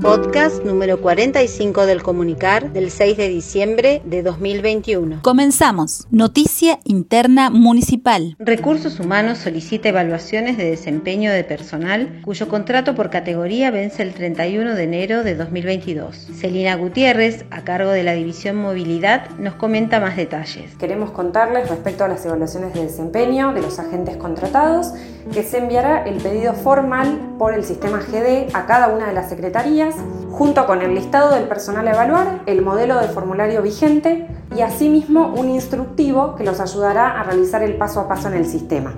[0.00, 5.20] Podcast número 45 del Comunicar del 6 de diciembre de 2021.
[5.22, 6.06] Comenzamos.
[6.10, 8.36] Noticia interna municipal.
[8.38, 14.74] Recursos Humanos solicita evaluaciones de desempeño de personal cuyo contrato por categoría vence el 31
[14.74, 16.28] de enero de 2022.
[16.34, 20.76] Celina Gutiérrez, a cargo de la División Movilidad, nos comenta más detalles.
[20.76, 24.92] Queremos contarles respecto a las evaluaciones de desempeño de los agentes contratados
[25.32, 29.28] que se enviará el pedido formal por el sistema GD a cada una de las
[29.28, 29.94] secretarías,
[30.30, 35.34] junto con el listado del personal a evaluar, el modelo de formulario vigente y asimismo
[35.36, 38.94] un instructivo que los ayudará a realizar el paso a paso en el sistema.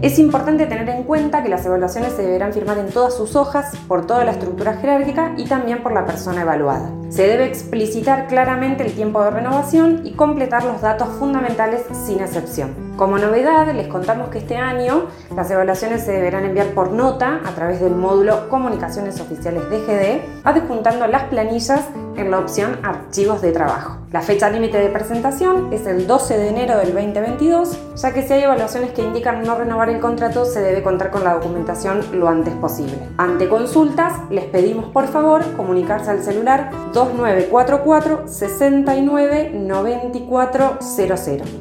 [0.00, 3.76] Es importante tener en cuenta que las evaluaciones se deberán firmar en todas sus hojas
[3.88, 6.88] por toda la estructura jerárquica y también por la persona evaluada.
[7.08, 12.88] Se debe explicitar claramente el tiempo de renovación y completar los datos fundamentales sin excepción.
[12.96, 17.52] Como novedad, les contamos que este año las evaluaciones se deberán enviar por nota a
[17.52, 23.52] través del módulo Comunicaciones Oficiales de GD, adjuntando las planillas en la opción Archivos de
[23.52, 23.98] Trabajo.
[24.10, 28.32] La fecha límite de presentación es el 12 de enero del 2022, ya que si
[28.32, 32.28] hay evaluaciones que indican no renovar el contrato, se debe contar con la documentación lo
[32.28, 32.98] antes posible.
[33.18, 39.50] Ante consultas, les pedimos por favor comunicarse al celular 2944 69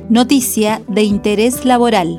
[0.10, 2.18] Noticia de interés laboral.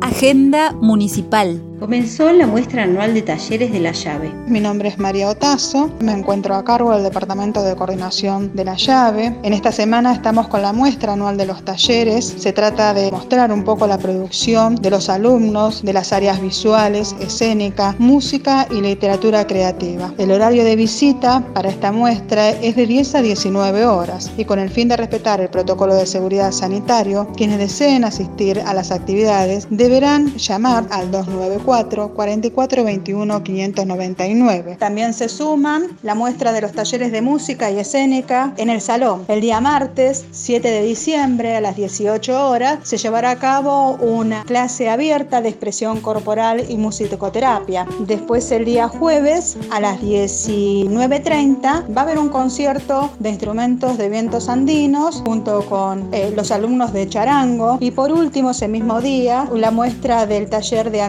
[0.00, 1.73] Agenda Municipal.
[1.84, 4.32] Comenzó la muestra anual de talleres de la llave.
[4.46, 8.74] Mi nombre es María Otazo, me encuentro a cargo del Departamento de Coordinación de la
[8.74, 9.36] llave.
[9.42, 12.24] En esta semana estamos con la muestra anual de los talleres.
[12.38, 17.14] Se trata de mostrar un poco la producción de los alumnos de las áreas visuales,
[17.20, 20.10] escénica, música y literatura creativa.
[20.16, 24.58] El horario de visita para esta muestra es de 10 a 19 horas y con
[24.58, 29.66] el fin de respetar el protocolo de seguridad sanitario, quienes deseen asistir a las actividades
[29.68, 34.76] deberán llamar al 294 44 21 599.
[34.78, 39.24] También se suman la muestra de los talleres de música y escénica en el salón.
[39.28, 44.44] El día martes 7 de diciembre a las 18 horas se llevará a cabo una
[44.44, 47.86] clase abierta de expresión corporal y musicoterapia.
[48.00, 54.08] Después el día jueves a las 19.30 va a haber un concierto de instrumentos de
[54.08, 59.48] vientos andinos junto con eh, los alumnos de charango y por último ese mismo día
[59.52, 61.02] la muestra del taller de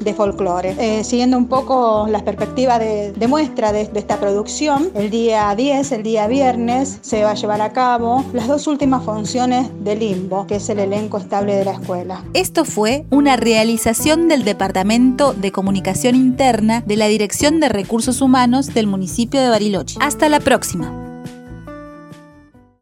[0.00, 0.74] de folclore.
[0.78, 5.92] Eh, siguiendo un poco la perspectiva de, muestra de, de, esta producción, el día 10,
[5.92, 10.46] el día viernes, se va a llevar a cabo las dos últimas funciones de Limbo,
[10.46, 12.24] que es el elenco estable de la escuela.
[12.34, 18.74] Esto fue una realización del Departamento de Comunicación Interna de la Dirección de Recursos Humanos
[18.74, 19.96] del municipio de Bariloche.
[20.00, 21.07] Hasta la próxima.